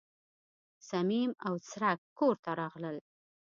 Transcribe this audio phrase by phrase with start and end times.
[0.89, 2.97] صمیم او څرک کور ته راغلل.